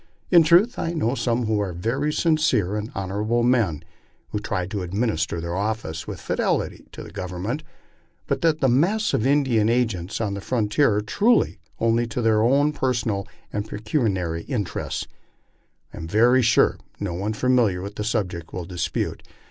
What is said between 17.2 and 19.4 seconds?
familiar with the subject will dispute.